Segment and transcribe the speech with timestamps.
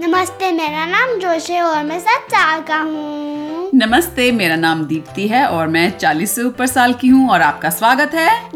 [0.00, 5.28] नमस्ते मेरा नाम जोश है और मैं सात साल का हूँ। नमस्ते मेरा नाम दीप्ति
[5.28, 8.50] है और मैं 40 से ऊपर साल की हूँ और आपका स्वागत है।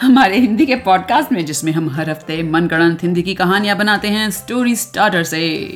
[0.00, 4.30] हमारे हिंदी के पॉडकास्ट में जिसमें हम हर हफ़्ते मनगढ़ंत हिंदी की कहानियाँ बनाते हैं
[4.30, 5.66] स्टोरी स्टार्टर से।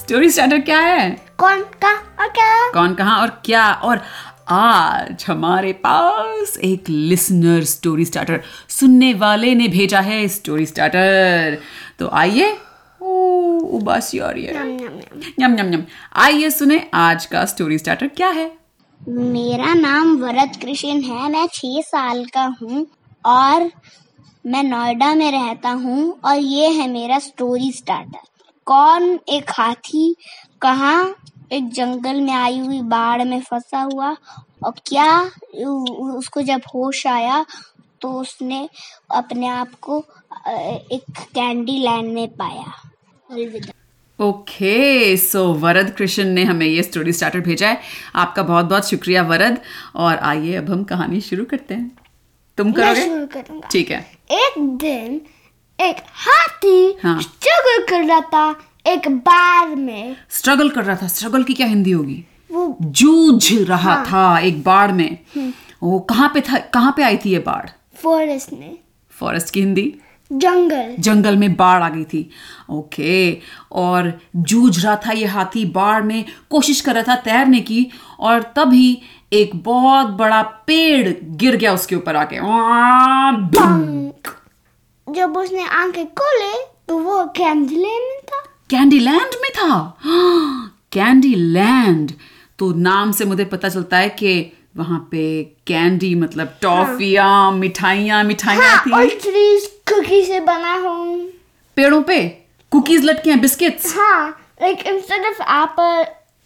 [0.00, 1.10] स्टोरी स्टार्टर क्या है?
[1.38, 2.70] कौन कहा और क्या?
[2.72, 3.72] कौन कहा और क्या?
[3.72, 4.00] और
[4.50, 11.58] आज हमारे पास एक लिसनर स्टोरी स्टार्टर सुनने वाले ने भेजा है स्टोरी स्टार्टर
[11.98, 12.58] तो आइए।
[13.02, 13.08] ओ,
[13.58, 15.00] उबासी नम,
[15.40, 15.84] नम। यम यम यम
[16.16, 18.58] आइए सुने आज का स्टोरी स्टार्टर क्या है?
[19.08, 22.86] मेरा नाम वरद कृष्ण है मैं छह साल का हूँ
[23.26, 23.70] और
[24.46, 28.20] मैं नोएडा में रहता हूँ और ये है मेरा स्टोरी स्टार्टर
[28.66, 30.16] कौन एक हाथी
[30.62, 31.14] कहाँ
[31.50, 34.16] एक जंगल में आई हुई बाढ़ में फंसा हुआ।
[34.64, 35.08] और क्या
[36.16, 37.44] उसको जब होश आया
[38.00, 38.68] तो उसने
[39.10, 39.98] अपने आप को
[40.92, 42.72] एक कैंडी लैंड में पाया।
[43.30, 43.72] अलविदा
[44.18, 47.80] ओके सो वरद कृष्ण ने हमें ये स्टोरी स्टार्टर भेजा है।
[48.14, 49.58] आपका बहुत बहुत शुक्रिया वरद।
[49.96, 51.90] और आइए अब हम कहानी शुरू करते हैं।
[52.58, 53.04] तुम करोगे?
[53.04, 54.00] शुरू करूँगा। ठीक है।
[54.32, 55.20] एक दिन
[55.78, 58.50] एक हाथी हाँ। स्ट्रगल कर रहा था।
[58.88, 62.24] एक बार में स्ट्रगल कर रहा था। स्ट्रगल की क्या हिंदी होगी?
[62.52, 65.18] वो जूझ रहा हाँ। था एक बाढ़ में।
[65.82, 66.58] वो कहाँ पे था?
[66.58, 67.68] कहाँ पे आई थी ये बाढ़?
[68.02, 68.78] फॉरेस्ट में।
[69.10, 69.94] फॉरेस्ट की हिंदी?
[70.32, 72.30] जंगल। जंगल में बाढ़ आ गई थी।
[72.70, 73.38] ओके
[73.72, 77.86] और जूझ रहा था ये हाथी बाढ़ में। कोशिश कर रहा था तैरने की।
[78.20, 82.36] और तभी एक बहुत बड़ा पेड़ गिर गया उसके ऊपर आके।
[85.12, 89.76] जब उसने आँखें खोले तो वो कैंडीलैंड में था। कैंडी लैंड में था?
[90.92, 92.10] कैंडी लैंड
[92.58, 95.22] तो नाम से मुझे पता चलता है कि वहाँ पे
[95.66, 101.18] कैंडी मतलब टॉफियाँ मिठाइयाँ मिठाइयाँ हाँ, और थी ट्रीज कुकी से बना हूँ।
[101.76, 102.18] पेड़ों पे?
[102.72, 103.94] कुकीज लटके हैं बिस्किट्स?
[103.96, 104.28] हाँ
[104.62, 106.04] like instead of apple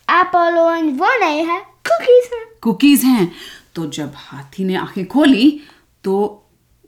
[0.09, 1.59] apple orange वो नहीं है
[1.89, 3.31] कुकीज है। कुकीज हैं।
[3.75, 5.51] तो जब हाथी ने आँखें खोली
[6.05, 6.15] तो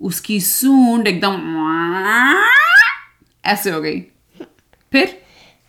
[0.01, 1.37] उसकी सूंड एकदम
[3.45, 4.01] ऐसे हो गई।
[4.93, 5.21] फिर?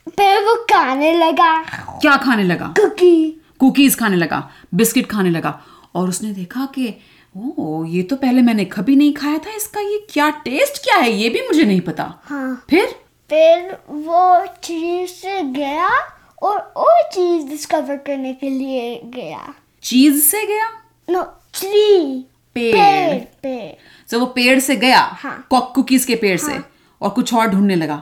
[0.08, 1.54] फिर वो खाने लगा।
[2.00, 2.74] क्या खाने लगा?
[2.80, 5.60] कुकी कुकीज खाने लगा बिस्किट खाने लगा।
[5.96, 6.94] और उसने देखा कि
[7.60, 11.12] ओ ये तो पहले मैंने कभी नहीं खाया था इसका ये क्या टेस्ट क्या है
[11.12, 12.86] ये भी मुझे नहीं पता। हाँ। फिर?
[13.30, 15.90] फिर वो चीज़ से गया
[16.42, 20.70] और और चीज़ डिस्कवर करने के लिए गया। चीज़ से गया?
[21.10, 21.22] नो
[21.54, 25.00] ट्री पेड़। पेड़ पेड़। तो वो पेड़ से गया?
[25.00, 26.50] हाँ। कुकीज के पेड़ हाँ.
[26.50, 26.60] से
[27.02, 28.02] और कुछ और ढूँढने लगा?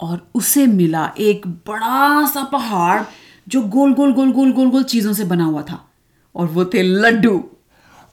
[0.00, 3.02] और उसे मिला एक बड़ा सा पहाड़
[3.48, 5.84] जो गोल गोल गोल गोल गोल गोल चीज़ों से बना हुआ था।
[6.34, 7.38] और वो थे लड्डू।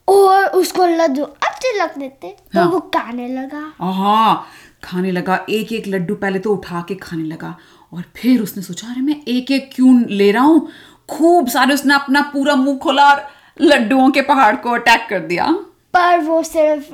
[0.08, 4.46] और उसको लड्डू अच्छे लगते थे तो हाँ। वो खाने लगा। हाँ
[4.84, 7.56] खाने लगा एक एक लड्डू पहले तो उठा के खाने लगा।
[7.94, 10.68] और फिर उसने सोचा अरे मैं एक एक क्यों ले रहा हूँ।
[11.10, 13.28] खूब सारे उसने अपना पूरा मुँह खोला और
[13.62, 15.52] लड्डुओं के पहाड़ को अटैक कर दिया।
[15.94, 16.94] पर वो सिर्फ़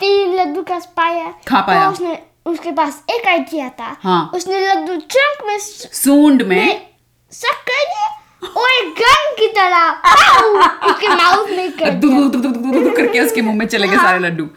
[0.00, 2.14] तीन लड्डू का पाया। खा पाया। तो उसने
[2.48, 6.86] उसके पास एक आइडिया था। हाँ। उसने लड्डू ट्रंक में सूंड में
[7.32, 8.06] सक कर दिया
[8.52, 13.96] और एक गन की तरह उसके माउथ में कर करके उसके मुँह में चले गए
[13.96, 14.48] सारे लड्डू।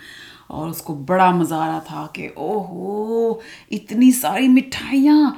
[0.51, 3.41] और उसको बड़ा मज़ा आ रहा था कि ओहो
[3.71, 5.35] इतनी सारी मिठाइयाँ।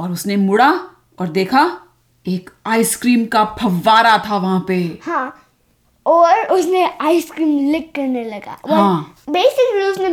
[0.00, 0.70] और उसने मुड़ा
[1.18, 1.70] और देखा
[2.26, 5.42] एक आइसक्रीम का फव्वारा था वहाँ पे। हाँ
[6.06, 10.10] और उसने आइसक्रीम लिक करने लगा। हाँ। बेसिकली उसने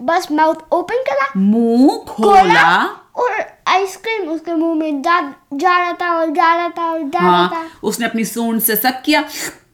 [0.00, 2.84] बस माउथ ओपन करा। मुँह खोला।
[3.16, 5.20] और आइसक्रीम उसके मुँह में जा
[5.54, 8.60] जा रहा था और जा रहा था और जा रहा हाँ था। उसने अपनी सूंड
[8.60, 9.24] से सक किया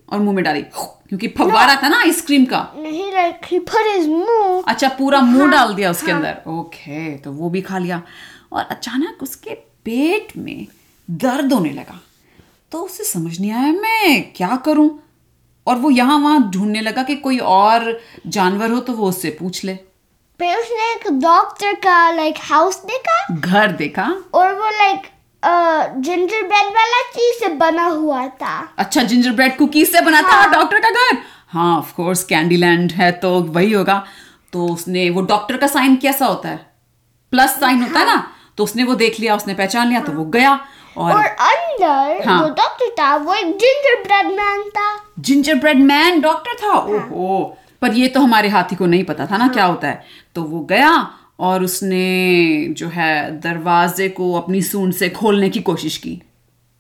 [0.08, 4.08] और मुँह में डाली क्योंकि फव्वारा था ना आइसक्रीम का। नहीं लाइक ही put his
[4.08, 8.02] मुँह। अच्छा पूरा मुँह डाल दिया उसके अंदर। ओके तो वो भी खा लिया।
[8.52, 10.66] और अचानक उसके पेट में
[11.08, 12.00] दर्द होने लगा।
[12.72, 14.90] तो उसे समझ नहीं आया मैं क्या करूँ?
[15.66, 19.64] और वो यहाँ वहाँ ढूँढने लगा कि कोई और जानवर हो तो वो उससे पूछ
[19.64, 19.78] ले।
[20.40, 23.34] फिर उसने एक डॉक्टर का लाइक हाउस देखा?
[23.34, 24.04] घर देखा?
[24.34, 25.02] और वो लाइक
[26.04, 30.36] जिंजर ब्रेड वाला चीज़ से बना हुआ था। अच्छा जिंजर ब्रेड कुकीज से बना था
[30.36, 31.18] हाँ। डॉक्टर का घर?
[31.48, 34.04] हाँ ऑफ़ कोर्स कैंडीलैंड है तो वही होगा।
[34.52, 36.56] तो उसने वो डॉक्टर का साइन कैसा होता है?
[37.32, 38.26] प्लस साइन होता है ना?
[38.58, 40.58] तो उसने वो देख लिया उसने पहचान लिया तो वो गया
[40.96, 45.78] और और अंदर हाँ। जो डॉक्टर था वो एक जिंजर ब्रेड मैन था। जिंजर ब्रेड
[45.82, 46.78] मैन डॉक्टर था?
[46.78, 49.52] ओहो पर ये तो हमारे हाथी को नहीं पता था ना हाँ.
[49.54, 50.92] क्या होता है। तो वो गया
[51.40, 56.20] और उसने जो है दरवाजे को अपनी सूंड से खोलने की कोशिश की।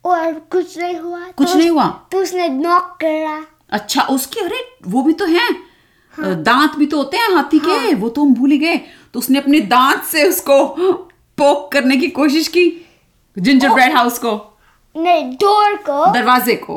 [0.04, 1.88] और कुछ नहीं हुआ कुछ तो नहीं हुआ?
[2.12, 7.16] तो उसने नॉक करा। अच्छा उसके अरे वो भी तो हैं। दांत भी तो होते
[7.16, 8.76] हैं हाथी हाँ। के वो तो हम भूल ही गए।
[9.14, 10.64] तो उसने अपने दांत से उसको
[11.38, 12.66] पोक करने की कोशिश की
[13.36, 14.32] जिंजर ब्रेड हाउस को।
[14.94, 16.74] नहीं डोर को। दरवाजे को।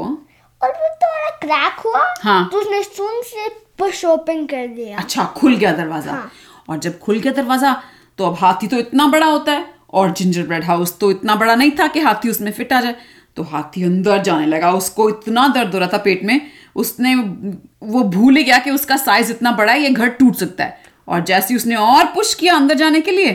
[0.62, 3.48] और वो थोड़ा क्रैक हुआ हाँ। तो उसने सुन से
[3.80, 6.32] पुश ओपन कर दिया। अच्छा खुल गया दरवाज़ा। हाँ।
[6.68, 7.82] और जब खुल गया दरवाज़ा
[8.18, 11.56] तो अब हाथी तो इतना बड़ा होता है और जिंजर ब्रेड हाउस तो इतना बड़ा
[11.56, 12.96] नहीं था कि हाथी उसमें फिट आ जाए।
[13.38, 16.40] तो हाथी अंदर जाने लगा उसको इतना दर्द हो रहा था पेट में
[16.76, 20.64] उसने वो भूल ही गया कि उसका साइज़ इतना बड़ा है ये घर टूट सकता
[20.64, 23.32] है। और जैसे उसने और पुश किया अंदर जाने के लिए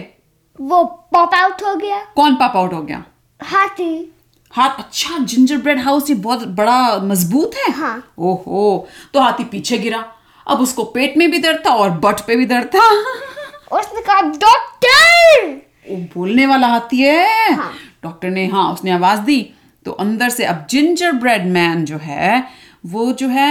[0.59, 0.83] वो
[1.13, 3.03] पॉप आउट हो गया। कौन पॉप आउट हो गया?
[3.41, 4.13] हाथी।
[4.53, 7.71] हाथ अच्छा जिंजर ब्रेड हाउस ये बहुत बड़ा मज़बूत है?
[7.73, 10.05] हाँ। ओहो तो हाथी पीछे गिरा।
[10.47, 12.89] अब उसको पेट में भी दर्द था और बट पे भी दर्द था।
[13.73, 15.49] उसने कहा डॉक्टर!
[15.89, 17.73] वो बोलने वाला हाथी है। हाँ।
[18.03, 19.41] डॉक्टर ने हाँ उसने आवाज़ दी।
[19.87, 22.45] तो अंदर से अब जिंजर ब्रेड मैन जो है
[22.87, 23.51] वो जो है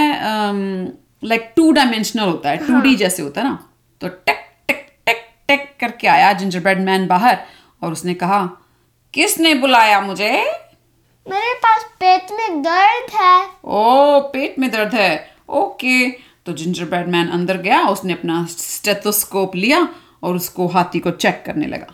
[1.24, 3.58] लाइक टू डायमेंशनल होता है टू डी जैसे होता है ना।
[4.02, 7.38] तो टेक टेक टेक टेक करके आया जिंजर ब्रेड मैन बाहर
[7.82, 8.42] और उसने कहा
[9.14, 10.32] किसने बुलाया मुझे?
[11.26, 17.08] मेरे पास पेट में दर्द है। ओ पेट में दर्द है। ओके। तो जिंजर ब्रेड
[17.08, 19.88] मैन अंदर गया उसने अपना स्टेथोस्कोप लिया
[20.24, 21.94] और उसको हाथी को चेक करने लगा।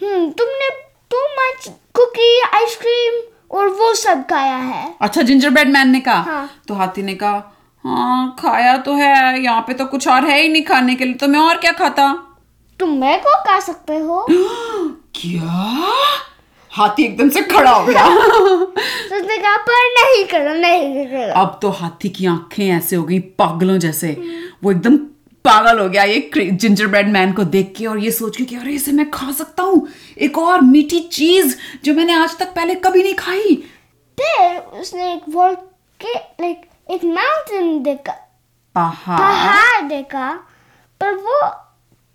[0.00, 0.68] हम्म तुमने
[1.10, 3.20] टू मच कुकी आइसक्रीम
[3.56, 6.20] और वो सब खाया है। अच्छा जिंजर ब्रेड मैन ने कहा?
[6.22, 7.52] हाँ। तो हाथी ने कहा
[7.84, 11.14] हाँ खाया तो है यहाँ पे तो कुछ और है ही नहीं खाने के लिए
[11.14, 12.12] तो मैं और क्या खाता?
[12.80, 15.92] तुम मैं को खा सकते हो। क्या?
[16.72, 21.70] हाथी एकदम से खड़ा हो गया। उसने कहा पर नहीं करो नहीं करो। अब तो
[21.70, 24.12] हाथी की आँखें ऐसे हो गई पागलों जैसे।
[24.64, 24.96] वो एकदम
[25.44, 28.56] पागल हो गया ये जिंजर ब्रेड मैन को देख के और ये सोच के कि
[28.56, 29.88] अरे इसे मैं खा सकता हूँ।
[30.18, 33.54] एक और मीठी चीज़ जो मैंने आज तक पहले कभी नहीं खाई।
[34.20, 35.54] फिर उसने एक वॉल
[36.00, 38.12] के लाइक एक माउंटेन देखा।
[38.74, 40.30] पहाड़। पहाड़ देखा
[41.00, 41.40] पर वो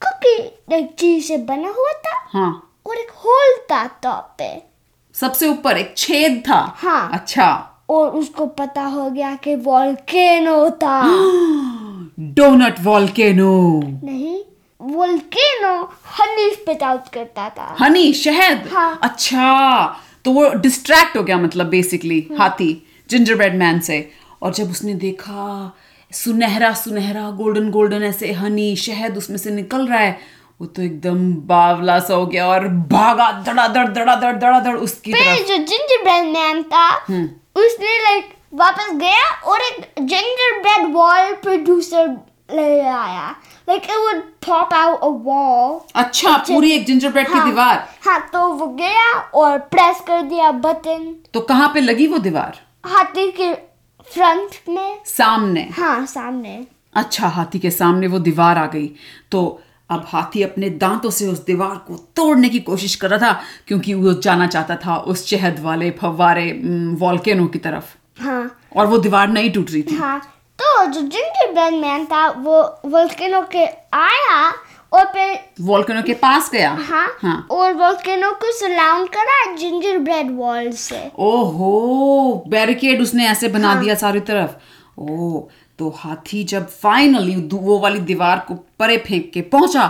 [0.02, 0.38] कुकी
[0.72, 4.64] लाइक चीज़ से बना हुआ था। हाँ। और एक होल था टॉप पे।
[5.14, 11.02] सबसे ऊपर एक छेद था। हाँ। अच्छा। और उसको पता हो गया कि वॉल्केनो था।
[12.20, 14.44] डोनट वॉल्केनो नहीं
[14.82, 15.74] वोल्केनो
[16.20, 18.70] हनी स्पिट आउट करता था। हनी शहद?
[18.72, 24.12] हाँ। अच्छा। तो वो डिस्ट्रैक्ट हो गया मतलब बेसिकली हाथी जिंजर ब्रेड मैन से।
[24.42, 25.76] और जब उसने देखा
[26.12, 30.20] सुनहरा सुनहरा गोल्डन गोल्डन ऐसे हनी शहद उसमें से निकल रहा है
[30.62, 31.18] वो तो एकदम
[31.48, 36.64] बावला सा हो गया और भागा धड़ाधड़ धड़ाधड़ धड़ाधड़ उसकी फिर जो जिंजर ब्रेड मैन
[36.72, 36.88] था
[37.58, 42.08] उसने लाइक वापस गया और एक जिंजर ब्रेड वॉल प्रोड्यूसर
[42.50, 43.30] ले आया।
[43.70, 47.88] Like it would pop out a wall अच्छा पूरी एक जिंजर ब्रेड की दीवार?
[48.06, 52.60] हाँ तो वो गया और प्रेस कर दिया बटन तो कहाँ पे लगी वो दीवार?
[52.86, 53.54] हाथी के
[54.14, 56.66] फ्रंट में। सामने। हाँ सामने।
[56.96, 58.88] अच्छा हाथी के सामने वो दीवार आ गई।
[59.32, 63.42] तो अब हाथी अपने दांतों से उस दीवार को तोड़ने की कोशिश कर रहा था
[63.68, 66.52] क्योंकि वो जाना चाहता था उस शहद वाले फव्वारे
[67.00, 70.20] वॉल्केनो की तरफ़। हाँ। और वो दीवार नहीं टूट रही थी। हाँ।
[70.60, 74.54] तो जो जिंजर ब्रेड मैन था वो वोल्केनो के आया
[74.92, 76.72] और फिर वॉल्केनो के पास गया?
[76.82, 83.48] हाँ, हाँ। और वोल्केनो को सराउंड करा जिंजर ब्रेड वॉल से। ओहो बैरिकेड उसने ऐसे
[83.48, 84.56] बना हाँ। दिया चारों तरफ़।
[85.00, 85.48] ओ
[85.80, 89.88] तो हाथी जब फाइनली वो वाली दीवार को परे फेंक के पहुँचा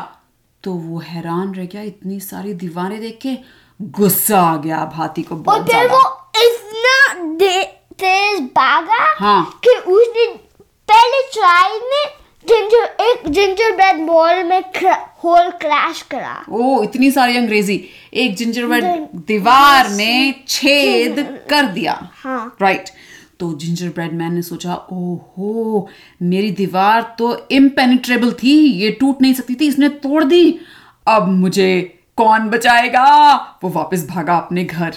[0.64, 3.38] तो वो हैरान रह गया इतनी सारी दीवारें देख के
[3.82, 6.02] गुस्सा आ गया अब हाथी को और बहुत फिर वो
[6.44, 7.24] इतना
[7.94, 10.26] तेज भागा हाँ। कि उसने
[10.90, 12.06] पहले ट्राई में
[12.48, 14.62] जिंजर एक जिंजर ब्रेड वॉल में
[15.24, 22.00] होल क्रैश करा। ओ इतनी सारी अंग्रेज़ी। एक जिंजर ब्रेड दीवार में छेद कर दिया।
[22.14, 22.90] हाँ। राइट
[23.40, 25.90] तो जिंजर ब्रेड मैन ने सोचा ओहो
[26.22, 30.60] मेरी दीवार तो इम्पेनिट्रेबल थी ये टूट नहीं सकती थी इसने तोड़ दी।
[31.08, 33.34] अब मुझे कौन बचाएगा?
[33.64, 34.96] वो वापस भागा अपने घर।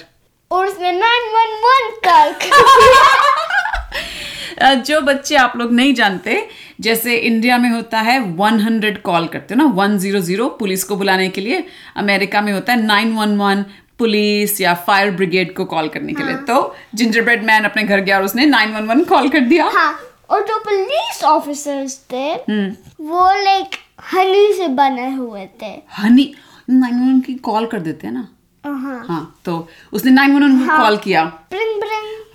[0.50, 6.48] और उसने 911 कॉल कर दिया जो बच्चे आप लोग नहीं जानते
[6.80, 11.40] जैसे इंडिया में होता है 100 कॉल करते हो ना 100 पुलिस को बुलाने के
[11.40, 11.64] लिए
[11.96, 13.64] अमेरिका में होता है 911
[14.00, 18.00] पुलिस या फायर ब्रिगेड को कॉल करने के लिए। तो जिंजर ब्रेड मैन अपने घर
[18.00, 19.92] गया और उसने 911 कॉल कर दिया। हाँ
[20.30, 23.76] और जो पुलिस ऑफिसर्स थे वो लाइक
[24.12, 26.34] हनी से बने हुए थे। हनी?
[26.70, 28.28] 911 की कॉल कर देते हैं ना?
[28.64, 31.22] हाँ। हाँ तो उसने 911 को कॉल किया।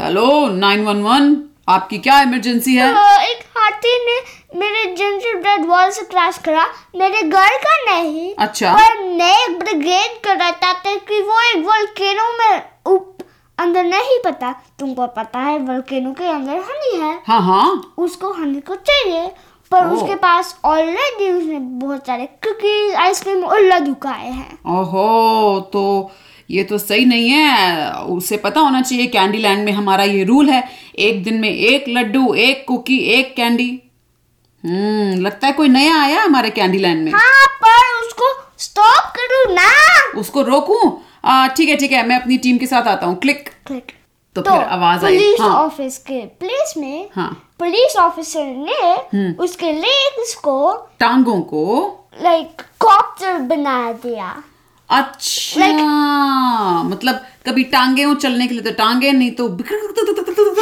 [0.01, 1.35] हेलो नाइन वन वन
[1.69, 2.93] आपकी क्या इमरजेंसी है?
[2.93, 3.43] तो एक
[3.85, 6.65] हाथी ने मेरे जिंजर ब्रेड वॉल से क्रैश करा।
[6.95, 11.65] मेरे घर का नहीं अच्छा। पर मैं एक ब्रिगेड कर रहा था कि वो एक
[11.65, 13.17] वोल्केनो में उप
[13.57, 18.59] अंदर नहीं पता। तुमको पता है वोल्केनो के अंदर हनी है। हाँ हाँ। उसको हनी
[18.59, 19.27] को चाहिए।
[19.71, 25.59] पर ओह। उसके पास ऑलरेडी उसने बहुत सारे कुकीज आइसक्रीम और लड्डू खाए हैं। ओहो
[25.73, 26.11] तो
[26.49, 30.49] ये तो सही नहीं है। उसे पता होना चाहिए कैंडी लैंड में हमारा ये रूल
[30.49, 30.63] है
[30.99, 33.69] एक दिन में एक लड्डू एक कुकी एक कैंडी
[34.63, 39.43] हम्म लगता है कोई नया आया हमारे कैंडी लैंड में। हाँ पर उसको स्टॉप करो
[39.53, 39.69] ना।
[40.19, 40.89] उसको रोकूं?
[41.47, 43.91] ठीक है ठीक है मैं अपनी टीम के साथ आता हूँ। क्लिक क्लिक
[44.35, 49.71] तो फिर आवाज़ आई। पुलिस हाँ। ऑफ़िस के प्लेस में हाँ। पुलिस ऑफिसर ने उसके
[49.71, 51.63] लेग्स को टांगों को
[52.23, 54.35] लाइक कॉप्टर बना दिया।
[54.89, 55.79] अच्छा like,
[56.85, 59.47] मतलब कभी टांगे हो चलने के लिए तो टांगे नहीं तो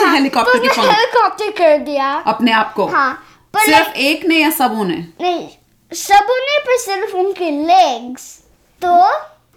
[0.06, 3.14] हेलीकॉप्टर के हेलीकॉप्टर कर दिया अपने आप को हाँ
[3.54, 5.48] पर सिर्फ़ एक ने या सबों ने नहीं
[5.92, 8.28] सबों ने पर सिर्फ़ उनके लेग्स
[8.82, 8.94] तो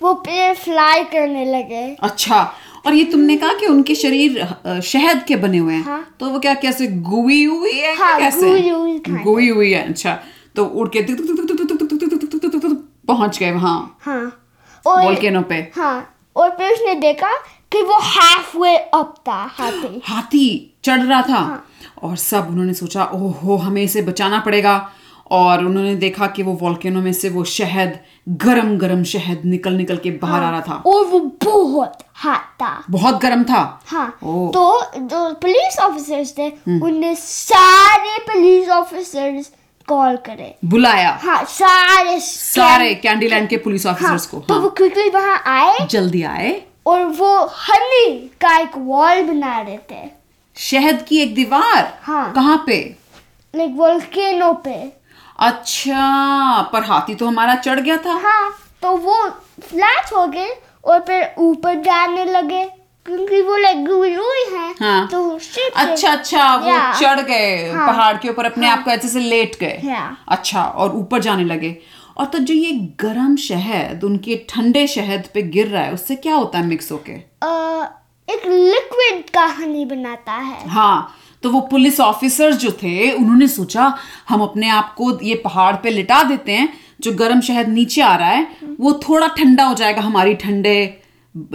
[0.01, 2.41] वो फिर फ्लाई करने लगे अच्छा
[2.87, 6.39] और ये तुमने कहा कि उनके शरीर शहद के बने हुए हैं हाँ। तो वो
[6.39, 10.19] क्या कैसे गुई हुई है हाँ, कैसे गुई हुई है अच्छा
[10.57, 11.03] तो उड़ के
[13.07, 14.46] पहुँच गए वहाँ हाँ
[14.87, 15.97] और वोल्केनो पे। हाँ
[16.37, 17.33] और फिर उसने देखा
[17.73, 21.65] कि वो हाफ़ वे अप था हाथी। हाथी चढ़ रहा था। हाँ।
[22.03, 24.77] और सब उन्होंने सोचा ओहो हमें इसे बचाना पड़ेगा।
[25.31, 27.99] और उन्होंने देखा कि वो वोल्केनो में से वो शहद
[28.43, 32.45] गरम गरम शहद निकल निकल के बाहर हाँ, आ रहा था। और वो बहुत हाथ
[32.63, 39.51] था। बहुत गरम था। हाँ तो जो पुलिस ऑफिसर्स थे उनने सारे पुलिस ऑफिसर्स
[39.89, 44.71] कॉल करे। बुलाया। हाँ सारे सारे कैंडीलैंड के पुलिस ऑफिसर्स हाँ, को तो हाँ। वो
[44.71, 50.09] क्विकली वहाँ आए। जल्दी आए। और वो हनी का एक वॉल बना रहे थे।
[50.57, 51.99] शहद की एक दीवार?
[52.03, 52.79] हाँ। कहाँ पे?
[53.55, 54.93] लाइक वोल्केनो पे।
[55.39, 58.51] अच्छा पर हाथी तो हमारा चढ़ गया था। हाँ
[58.83, 59.23] तो वो
[59.61, 62.65] फ्लैट हो गए और फिर ऊपर जाने लगे।
[63.07, 65.19] क्योंकि वो गुई हुई है हाँ। तो
[65.77, 69.21] अच्छा अच्छा वो चढ़ गए हाँ। पहाड़ के ऊपर अपने हाँ, आप को ऐसे से
[69.21, 69.97] लेट गए.
[70.29, 71.77] अच्छा और ऊपर जाने लगे।
[72.17, 76.35] और तो जो ये गरम शहद उनके ठंडे शहद पे गिर रहा है उससे क्या
[76.35, 77.13] होता है मिक्स होके?
[78.29, 83.95] एक लिक्विड का हनी बनाता है। हाँ तो वो पुलिस ऑफिसर्स जो थे उन्होंने सोचा
[84.29, 86.69] हम अपने आप को ये पहाड़ पे लिटा देते हैं
[87.01, 88.47] जो गर्म शहद नीचे आ रहा है
[88.81, 90.77] वो थोड़ा ठंडा हो जाएगा हमारी ठंडे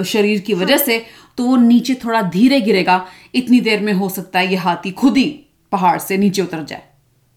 [0.06, 1.06] शरीर की वजह से
[1.38, 5.18] तो वो नीचे थोड़ा धीरे गिरेगा। इतनी देर में हो सकता है ये हाथी खुद
[5.18, 5.26] ही
[5.72, 6.84] पहाड़ से नीचे उतर जाए।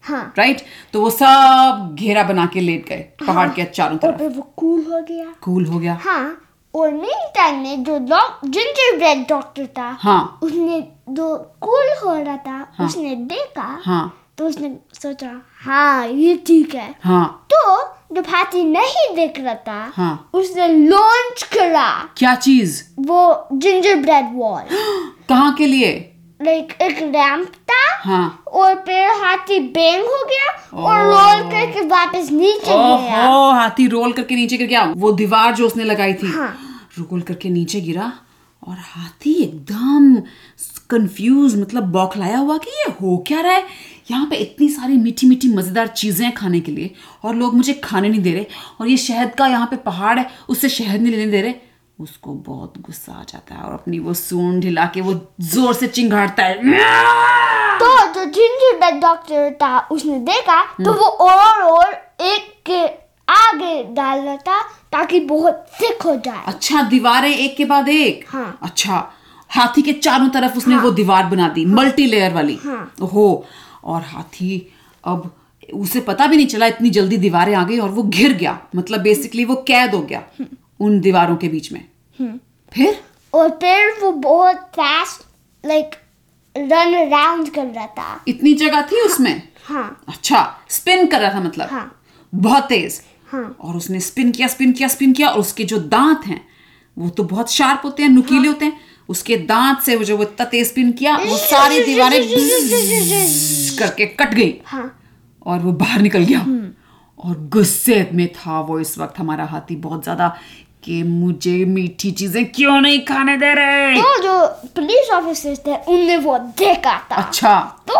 [0.03, 0.61] हाँ। राइट
[0.93, 2.97] तो वो सब घेरा बना के लेट गए
[3.27, 6.41] पहाड़ के चारों तरफ़। वो कूल हो गया। कूल हो गया। हाँ
[6.73, 12.37] और मेन टाइम में जो जिंजर ब्रेड डॉक्टर था हाँ। उसने जो कूल हो रहा
[12.37, 12.87] था हाँ.
[12.87, 19.15] उसने देखा हाँ। तो उसने सोचा हाँ ये ठीक है। हाँ। तो जब हाथी नहीं
[19.15, 24.75] देख रहा था हाँ। उसने लॉन्च करा क्या चीज़ वो जिंजर ब्रेड वॉल
[25.29, 25.93] कहाँ के लिए
[26.39, 32.29] लाइक एक रैंप था हाँ और फिर हाथी बैंग हो गया और रोल करके वापस
[32.31, 36.31] नीचे गया ओहो हाथी रोल करके नीचे गिर गया वो दीवार जो उसने लगाई थी
[36.31, 36.53] हाँ।
[36.99, 38.11] रोल करके नीचे गिरा
[38.63, 40.15] और हाथी एकदम
[40.89, 43.63] कंफ्यूज मतलब बौखलाया हुआ कि ये हो क्या रहा है
[44.07, 46.93] यहाँ पे इतनी सारी मीठी मीठी मज़ेदार चीज़ें हैं खाने के लिए
[47.23, 48.45] और लोग मुझे खाने नहीं दे रहे
[48.81, 51.53] और ये शहद का यहाँ पे पहाड़ है उससे शहद नहीं लेने दे रहे
[51.99, 55.87] उसको बहुत गुस्सा आ जाता है और अपनी वो सूंड हिला के वो ज़ोर से
[55.89, 56.55] चिंगाड़ता है
[57.79, 61.93] तो जो जिंजर ब्रेड डॉक्टर था उसने देखा तो वो और और
[62.23, 62.85] एक के
[63.27, 68.57] आगे डालना था ताकि बहुत थिक हो जाए अच्छा दीवारें एक के बाद एक हाँ।
[68.63, 68.97] अच्छा
[69.49, 73.25] हाथी के चारों तरफ़ उसने हाँ। वो दीवार बना दी मल्टी लेयर वाली हाँ। ओहो
[73.85, 74.67] और हाथी
[75.05, 75.35] अब
[75.73, 79.01] उसे पता भी नहीं चला इतनी जल्दी दीवारें आ गई और वो घिर गया। मतलब
[79.01, 80.23] बेसिकली वो कैद हो गया
[80.79, 81.85] उन दीवारों के बीच में।
[82.73, 82.99] फिर?
[83.33, 85.25] और फिर वो बहुत फास्ट
[85.65, 85.95] लाइक
[86.57, 89.41] रन अराउंड कर रहा था। इतनी जगह थी हाँ, उसमें?
[89.65, 91.69] हाँ। अच्छा स्पिन कर रहा था मतलब?
[91.69, 92.01] हाँ।
[92.35, 93.01] बहुत तेज?
[93.31, 96.41] हाँ। और उसने स्पिन किया स्पिन किया स्पिन किया और उसके जो दांत हैं
[96.97, 100.17] वो तो बहुत शार्प होते हैं नुकीले हाँ, होते हैं। उसके दांत से वो जो
[100.17, 102.19] वो इतना तेज स्पिन किया वो सारी दीवारें
[103.75, 104.91] करके कट गई। हाँ।
[105.45, 106.39] और वो बाहर निकल गया।
[107.19, 110.27] और गुस्से में था वो इस वक्त हमारा हाथी बहुत ज़्यादा
[110.83, 113.95] कि मुझे मीठी चीज़ें क्यों नहीं खाने दे रहे?
[113.95, 117.95] तो जो पुलिस ऑफिसर्स थे उनने वो देखा था। अच्छा। तो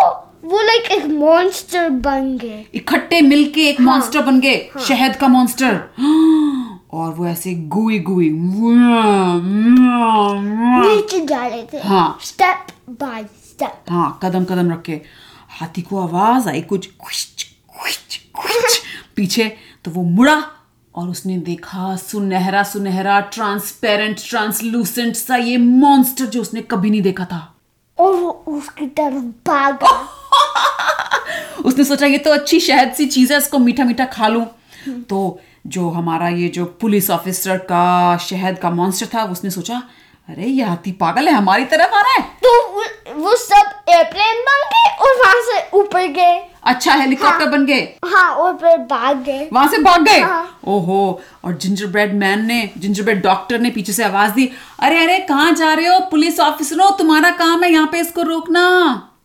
[0.46, 5.28] वो लाइक एक मॉन्स्टर बन गए। इकट्ठे मिलके एक मॉन्स्टर बन गए हाँ, शहद का
[5.28, 5.74] मॉन्स्टर
[6.94, 8.30] और वो ऐसे गुई गुई
[10.82, 12.68] नीचे जा रहे थे। हाँ। स्टेप
[13.02, 15.02] बाय स्टेप हाँ कदम कदम रख के।
[15.56, 17.26] हाथी को आवाज़ आई कुछ खुश
[17.70, 17.98] खुश
[18.36, 18.82] खुश
[19.16, 20.44] पीछे तो वो मुड़ा
[20.96, 27.26] और उसने देखा सुनहरा सुनहरा ट्रांसपेरेंट ट्रांसलूसेंट सा ये मॉन्स्टर जो उसने कभी नहीं देखा
[27.26, 27.56] था।
[28.00, 30.10] और वो उसकी तरफ़ भागा।
[31.66, 34.46] उसने सोचा ये तो अच्छी शहद सी चीज़ है इसको मीठा मीठा खा लूँ।
[35.10, 39.84] तो जो हमारा ये जो पुलिस ऑफिसर का शहद का मॉन्स्टर था उसने सोचा
[40.30, 44.64] अरे ये हाथी पागल है हमारी तरफ़ आ रहा है। तो वो- सब एयरप्लेन बन
[44.74, 47.98] गए और वहाँ से ऊपर गए। अच्छा हेलीकॉप्टर हाँ, बन गए?
[48.06, 50.20] हाँ और फिर भाग गए। वहाँ से भाग गए?
[50.20, 54.52] हाँ। ओहो और जिंजर ब्रेड मैन ने जिंजर ब्रेड डॉक्टर ने पीछे से आवाज़ दी
[54.80, 56.00] अरे अरे कहाँ जा रहे हो?
[56.00, 58.66] पुलिस ऑफिसर तुम्हारा काम है यहाँ पे इसको रोकना।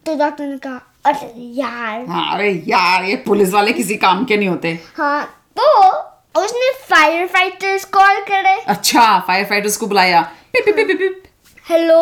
[0.06, 4.36] तो डॉक्टर ने कहा अरे यार। हाँ अरे यार ये पुलिस वाले किसी काम के
[4.36, 5.24] नहीं होते। हाँ
[5.56, 5.90] तो
[6.34, 10.20] उसने फायर फाइटर्स कॉल करे। अच्छा फायर फाइटर्स को बुलाया।
[10.52, 11.22] Pip pip pip pip
[11.64, 12.00] hello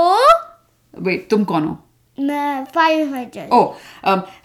[0.95, 1.77] wait तुम कौन हो?
[2.19, 3.63] मैं फायर फाइटर ओ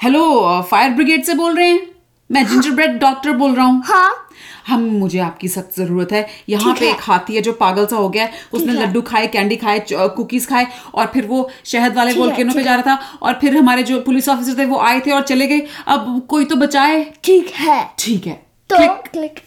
[0.04, 1.88] हेलो फायर ब्रिगेड से बोल रहे हैं?
[2.30, 4.28] मैं जिंजर ब्रेड डॉक्टर बोल रहा हूँ। हाँ।
[4.68, 7.96] हम मुझे आपकी सख्त ज़रूरत है। यहाँ पे है। एक हाथी है जो पागल सा
[7.96, 12.13] हो गया है। उसने लड्डू खाए कैंडी खाए कुकीज खाए और फिर वो शहद वाले
[12.13, 15.12] वोल्केनो पे जा रहा था और फिर हमारे जो पुलिस ऑफिसर थे वो आए थे
[15.12, 18.42] और चले गए। अब कोई तो बचाए। ठीक है। ठीक है।
[18.77, 19.39] तो क्लिक।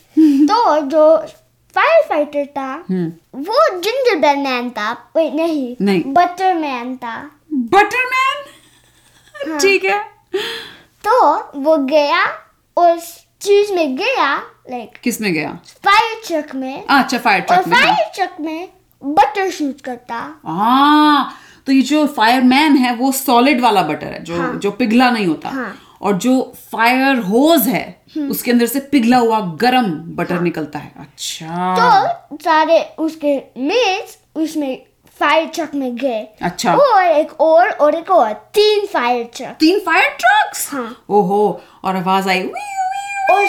[0.49, 1.17] तो जो
[1.77, 7.17] फायर फाइटर था वो जिंजर ब्रेड मैन था wait नहीं नहीं। बटर मैन था
[7.53, 8.45] बटरमैन
[9.51, 9.99] हाँ। ठीक है।
[11.05, 12.25] तो वो गया
[12.77, 14.35] उस चीज़ में गया
[14.71, 15.51] लाइक किसमें गया?
[15.87, 18.69] फायर ट्रक में। अच्छा फायर ट्रक में। फायर ट्रक में
[19.03, 20.17] बटर शूट करता।
[20.47, 21.33] हाँ
[21.67, 25.27] तो ये जो फायरमैन है वो सॉलिड वाला बटर है जो हाँ। जो पिघला नहीं
[25.27, 29.87] होता। हाँ। और जो फायर होज है उसके अंदर से पिघला हुआ गरम
[30.17, 34.83] बटर हाँ। निकलता है। अच्छा। तो सारे उसके मेट्स उसमें
[35.21, 39.79] फायर ट्रक में गए। अच्छा। और एक और और एक और तीन फायर ट्रक तीन
[39.79, 43.45] फायर ट्रक्स हाँ। ओहो और आवाज़ आई "वी, वी, और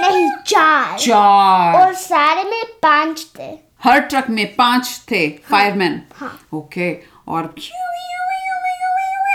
[0.00, 6.40] नहीं चार। चार। और सारे में पाँच थे। हर ट्रक में पाँच थे फायरमैन हाँ।
[6.54, 6.92] ओके
[7.28, 7.54] और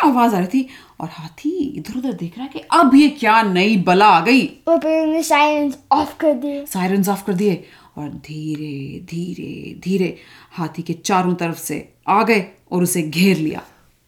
[0.05, 3.41] आवाज़ आ रही थी और हाथी इधर उधर देख रहा है कि अब ये क्या
[3.41, 7.63] नई बला आ गई। और फिर उन्होंने साइलेंस ऑफ़ कर दिए। सायरन्स ऑफ़ कर दिए
[7.97, 10.17] और धीरे धीरे धीरे
[10.51, 13.61] हाथी के चारों तरफ़ से आ गए और उसे घेर लिया।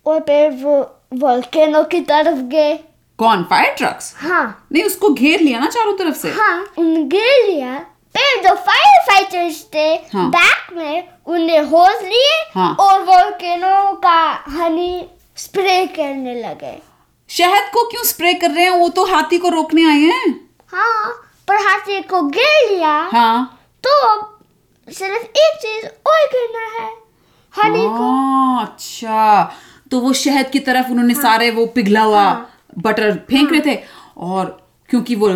[0.05, 0.77] और फिर वो
[1.13, 2.77] वोल्केनो की तरफ़ गए।
[3.19, 3.43] कौन?
[3.43, 6.29] फायर ट्रक्स हाँ। नहीं उसको घेर लिया ना चारों तरफ़ से?
[6.29, 7.77] हाँ उन गिर लिया।
[8.15, 14.19] फिर जो फायर फाइटर्स थे हाँ। बैक में उन्हें होज लिए हाँ। और वोल्केनो का
[14.49, 15.05] हनी
[15.37, 16.77] स्प्रे करने लगे।
[17.29, 18.71] शहद को क्यों स्प्रे कर रहे हैं?
[18.71, 21.11] वो तो हाथी को रोकने आए हैं। हाँ
[21.47, 24.21] पर हाथी को गिर लिया। हाँ। तो
[24.87, 26.89] सिर्फ़ एक चीज़ और करना है।
[27.53, 29.51] हनी को। हाँ, अच्छा।
[29.91, 33.59] तो वो शहद की तरफ़ उन्होंने हाँ, सारे वो पिघला हुआ हाँ, बटर फेंक हाँ,
[33.59, 33.79] रहे थे।
[34.17, 35.27] और क्योंकि वो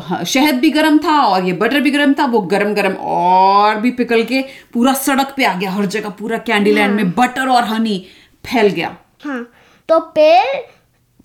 [0.00, 3.76] हाँ, शहद भी गर्म था और ये बटर भी गर्म था वो गरम गरम और
[3.76, 7.48] भी पिघल के पूरा सड़क पे आ गया। हर जगह पूरा कैंडी लैंड में बटर
[7.48, 8.06] और हनी
[8.46, 9.42] फैल गया। हाँ
[9.88, 10.64] तो फिर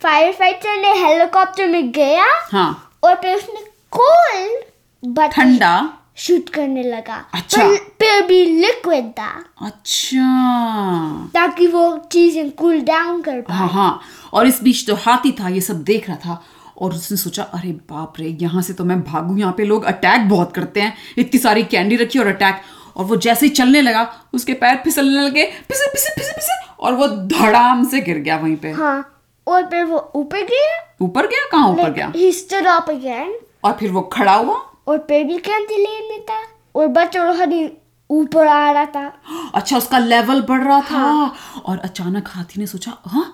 [0.01, 5.73] फायर फाइटर ने हेलीकॉप्टर में गया हाँ। और फिर उसने कोल ठंडा।
[6.17, 9.30] शूट करने लगा। अच्छा। पर फिर भी लिक्विड था।
[9.62, 14.01] अच्छा। ताकि वो चीज़ें कूल डाउन कर पाए। हाँ हाँ।
[14.34, 16.43] और इस बीच जो हाथी था ये सब देख रहा था।
[16.77, 20.27] और उसने सोचा अरे बाप रे यहाँ से तो मैं भागू यहाँ पे लोग अटैक
[20.30, 22.62] बहुत करते हैं। इतनी सारी कैंडी रखी और अटैक
[22.97, 26.94] और वो जैसे ही चलने लगा उसके पैर फिसलने लगे पिसे पिसे पिसे पिसे और
[26.94, 30.96] वो धड़ाम से गिर गया वहीं पे। हाँ और फिर वो ऊपर गया?
[31.02, 31.48] ऊपर गया?
[31.52, 32.12] कहाँ ऊपर गया?
[32.12, 33.32] he stood up again
[33.63, 34.56] और फिर वो खड़ा हुआ?
[34.88, 36.39] और फिर भी कैंडी लेन में था
[36.76, 37.70] और बच्चों हरी
[38.10, 39.22] ऊपर आ रहा था।
[39.56, 43.34] अच्छा उसका लेवल बढ़ रहा था। हाँ। और अचानक हाथी ने सोचा हाँ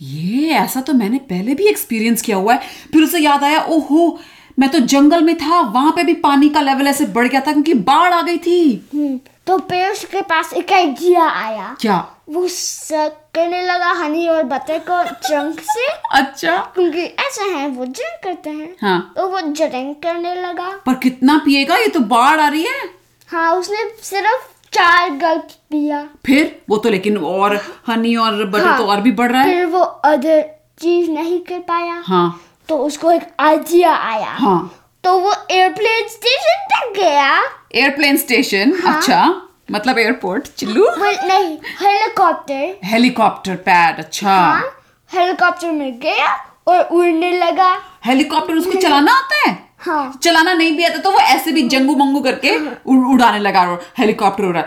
[0.00, 2.60] ये ऐसा तो मैंने पहले भी एक्सपीरियंस किया हुआ है।
[2.92, 4.18] फिर उसे याद आया ओहो
[4.58, 7.52] मैं तो जंगल में था वहाँ पे भी पानी का लेवल ऐसे बढ़ गया था
[7.52, 11.96] क्योंकि बाढ़ आ गई थी। हम्म, तो पेड़ उसके पास एक आइडिया आया। क्या?
[12.30, 17.84] वो सक करने लगा हनी और बटर को ड्रंक से। अच्छा। क्योंकि ऐसा है वो
[17.84, 21.76] ड्रिंक करते हैं। हाँ। तो वो ड्रिंक करने लगा। पर कितना पिएगा?
[21.76, 22.90] ये तो बाढ़ आ रही है।
[23.28, 26.62] हाँ उसने सिर्फ़ चार गल्प पिया। फिर?
[26.70, 29.66] वो तो लेकिन और हनी और बटर हाँ, तो और भी बढ़ रहा है। फिर
[29.66, 30.44] वो अदर
[30.78, 36.66] चीज़ नहीं कर पाया। हाँ। तो उसको एक आइडिया आया। हाँ। तो वो एयरप्लेन स्टेशन
[36.72, 37.42] तक गया।
[37.74, 40.86] एयरप्लेन स्टेशन हाँ। अच्छा। मतलब एयरपोर्ट चिल्लू?
[40.98, 44.62] नहीं हेलीकॉप्टर हेलीकॉप्टर पैड अच्छा। हाँ
[45.10, 46.34] हेलीकॉप्टर में गया
[46.68, 47.70] और उड़ने लगा।
[48.04, 49.56] हेलीकॉप्टर उसको चलाना आता है?
[49.78, 53.60] हाँ। चलाना नहीं भी आता तो वो ऐसे भी जंगू मंगू करके उड़, उड़ाने लगा
[53.62, 54.60] और हेलीकॉप्टर उड़ा।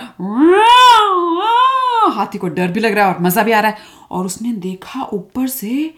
[2.15, 3.77] हाथी को डर भी लग रहा है और मज़ा भी आ रहा है।
[4.11, 5.93] और उसने देखा ऊपर से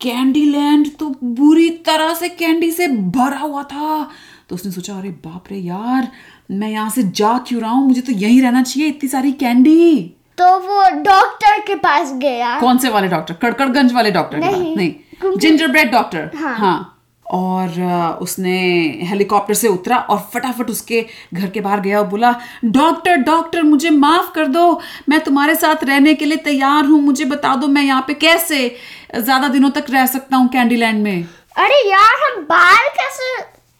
[0.00, 4.10] कैंडी लैंड तो बुरी तरह से कैंडी से भरा हुआ था।
[4.48, 6.08] तो उसने सोचा अरे बाप रे यार
[6.54, 7.86] मैं यहाँ से जा क्यों रहा हूँ?
[7.86, 12.78] मुझे तो यहीं रहना चाहिए इतनी सारी कैंडी तो वो डॉक्टर के पास गया। कौन
[12.78, 16.90] से वाले डॉक्टर कड़कड़गंज वाले डॉक्टर नहीं, नहीं जिंजर ब्रेड डॉक्टर हाँ। हाँ।
[17.26, 18.56] और उसने
[19.02, 23.90] हेलीकॉप्टर से उतरा और फटाफट उसके घर के बाहर गया और बोला डॉक्टर डॉक्टर मुझे
[23.90, 27.82] माफ़ कर दो। मैं तुम्हारे साथ रहने के लिए तैयार हूँ। मुझे बता दो मैं
[27.82, 28.68] यहाँ पे कैसे
[29.16, 31.24] ज़्यादा दिनों तक रह सकता हूँ कैंडीलैंड में?
[31.56, 33.36] अरे यार हम बाढ़ कैसे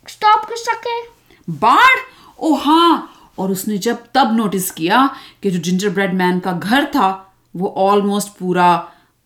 [0.06, 1.00] स्टॉप कर सके?
[1.48, 1.98] बाढ़?
[2.38, 5.08] ओ हाँ और उसने जब तब नोटिस किया
[5.42, 7.08] कि जो जिंजर ब्रेड मैन का घर था
[7.56, 8.68] वो ऑलमोस्ट पूरा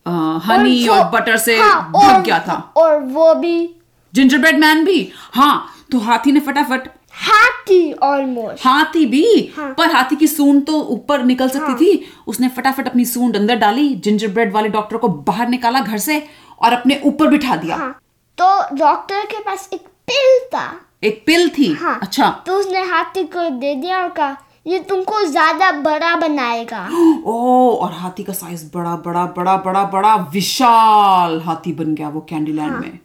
[0.07, 3.75] हनी और, वो- बटर से हाँ, ढक और- गया था। और वो भी
[4.13, 5.11] जिंजर ब्रेड मैन भी?
[5.33, 9.53] हाँ तो हाथी ने फटाफट हाथी ऑलमोस्ट हाथी भी?
[9.57, 11.75] हाँ। पर हाथी की सूंड तो ऊपर निकल सकती हाँ.
[11.75, 15.97] थी। उसने फटाफट अपनी सूंड अंदर डाली जिंजर ब्रेड वाले डॉक्टर को बाहर निकाला घर
[15.97, 16.23] से
[16.61, 17.91] और अपने ऊपर बिठा दिया। हाँ
[18.37, 20.67] तो डॉक्टर के पास एक पिल था।
[21.03, 21.71] एक पिल थी?
[21.73, 26.87] हाँ अच्छा। तो उसने हाथी को दे दिया और कहा ये तुमको ज़्यादा बड़ा बनाएगा।
[27.25, 32.21] ओ और हाथी का साइज़ बड़ा बड़ा बड़ा बड़ा बड़ा विशाल हाथी बन गया वो
[32.29, 32.99] कैंडीलैंड हाँ। में।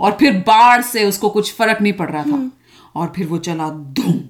[0.00, 2.50] और फिर बाढ़ से उसको कुछ फ़र्क नहीं पड़ रहा था। हम्म।
[2.96, 4.20] और फिर वो चला धूम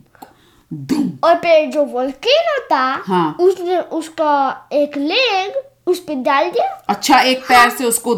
[0.71, 6.67] धूम। और फिर जो वोल्केनो था हाँ। उसने उसका एक लेग उस पे डाल दिया।
[6.89, 7.71] अच्छा एक पैर हाँ.
[7.71, 8.15] से उसको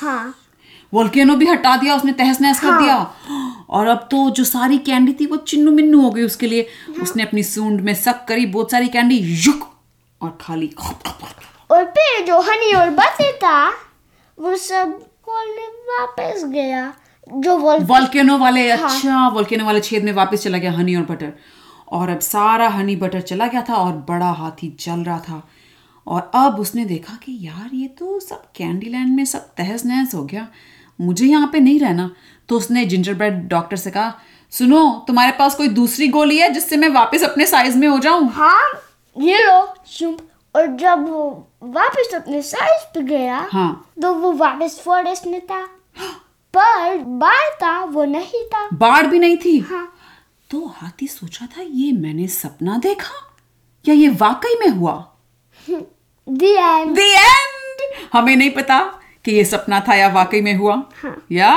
[0.00, 0.34] हाँ।
[0.92, 2.96] वोल्केनो भी हटा दिया उसने तहस नहस कर हाँ। दिया
[3.70, 7.02] और अब तो जो सारी कैंडी थी वो चिन्नू मिन्नू हो गई उसके लिए। हाँ।
[7.02, 9.68] उसने अपनी सूंड में सक करी बहुत सारी कैंडी युक
[10.20, 10.70] और खाली
[11.70, 13.68] और फिर जो हनी और बटर था
[14.38, 14.98] वो सब
[15.90, 16.92] वापस गया।
[17.26, 21.02] जो वोल वोल्केनो वाले हाँ। अच्छा वोल्केनो वाले छेद में वापस चला गया हनी और
[21.02, 21.32] बटर
[21.92, 25.42] और अब सारा हनी बटर चला गया था और बड़ा हाथी चल रहा था।
[26.06, 30.24] और अब उसने देखा कि यार ये तो सब कैंडीलैंड में सब तहस नहस हो
[30.24, 30.46] गया।
[31.00, 32.10] मुझे यहाँ पे नहीं रहना।
[32.48, 34.12] तो उसने जिंजर ब्रेड डॉक्टर से कहा
[34.52, 38.30] सुनो तुम्हारे पास कोई दूसरी गोली है जिससे मैं वापस अपने साइज़ में हो जाऊँ?
[38.30, 38.68] हाँ
[39.20, 44.80] ये लो चुप। और जब वो वापस अपने साइज़ पे गया हाँ। तो वो वापस
[44.84, 45.64] फॉरेस्ट में था।
[46.54, 49.58] पर बाहर था वो नहीं था। बाढ़ भी नहीं थी?
[49.58, 49.96] हाँ।
[50.50, 53.38] तो हाथी सोचा था ये मैंने सपना देखा
[53.88, 55.12] या ये वाकई में हुआ?
[55.70, 58.08] The end The end!
[58.12, 60.82] हमें नहीं पता। कि ये सपना था या वाकई में हुआ?
[61.02, 61.54] हाँ। या।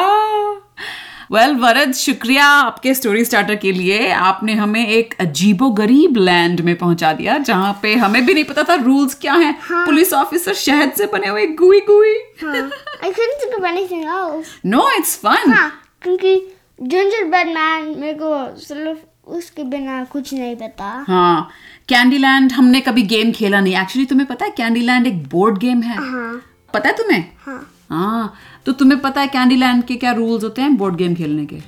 [1.31, 6.75] वेल वरद शुक्रिया आपके स्टोरी स्टार्टर के लिए। आपने हमें एक अजीबो गरीब लैंड में
[6.75, 10.91] पहुँचा दिया जहाँ पे हमें भी नहीं पता था रूल्स क्या हैं। पुलिस ऑफिसर शहद
[10.91, 12.69] से बने हुए गुई गुई हाँ।
[13.03, 14.47] I couldn't think of anything else.
[14.65, 15.71] No it's fun हाँ
[16.01, 16.35] क्योंकि
[16.83, 21.49] जिंजर ब्रेड मैन मेरे को सिर्फ़ उसके बिना कुछ नहीं पता। हाँ
[21.89, 25.97] कैंडीलैंड हमने कभी गेम खेला नहीं। एक्चुअली तुम्हें पता है कैंडीलैंड एक बोर्ड गेम है।
[25.97, 26.41] हाँ।
[26.73, 27.25] पता है तुम्हें?
[27.45, 28.33] हाँ। हाँ
[28.65, 31.61] तो तुम्हें पता है कैंडीलैंड के क्या रूल्स होते हैं बोर्ड गेम खेलने के?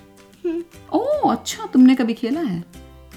[0.94, 2.64] ओह अच्छा तुमने कभी खेला है?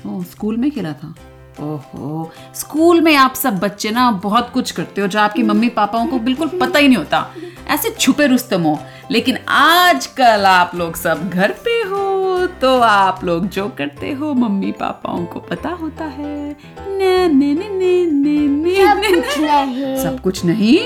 [0.06, 1.14] ओह स्कूल में खेला था?
[1.60, 6.06] ओहो स्कूल में आप सब बच्चे ना बहुत कुछ करते हो जो आपकी मम्मी पापाओं
[6.06, 7.34] को बिल्कुल पता ही नहीं होता।
[7.68, 8.78] ऐसे छुपे रुस्तम हो।
[9.10, 14.72] लेकिन आजकल आप लोग सब घर पे हो तो आप लोग जो करते हो मम्मी
[14.72, 16.56] पापाओं को पता होता है।
[16.88, 20.78] ने ने ने ने ने ने ने- कुछ सब कुछ नहीं?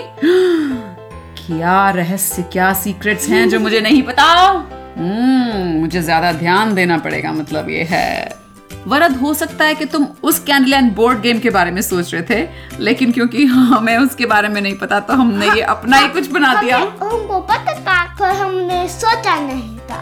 [1.39, 4.25] क्या रहस्य क्या सीक्रेट्स हैं जो मुझे नहीं पता?
[4.99, 8.41] हम्म मुझे ज़्यादा ध्यान देना पड़ेगा मतलब ये है।
[8.87, 12.23] वरद हो सकता है कि तुम उस कैंडलैंड बोर्ड गेम के बारे में सोच रहे
[12.31, 12.49] थे
[12.81, 16.55] लेकिन क्योंकि हमें उसके बारे में नहीं पता तो हमने ये अपना ही कुछ बना
[16.63, 20.01] दिया। हमें- हमको पता था पर हमने सोचा नहीं था।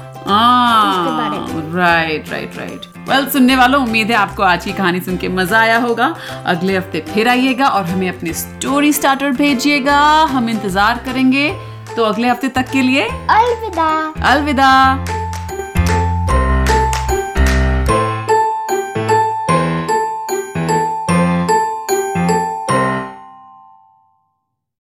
[0.91, 5.17] उसके बारे राइट राइट राइट वेल सुनने वालों उम्मीद है आपको आज की कहानी सुन
[5.17, 6.15] के मज़ा आया होगा।
[6.47, 11.49] अगले हफ़्ते फिर आइएगा और हमें अपने स्टोरी स्टार्टर भेजिएगा। हम इंतज़ार करेंगे।
[11.97, 13.89] तो अगले हफ़्ते तक के लिए अलविदा।
[14.25, 14.71] अलविदा।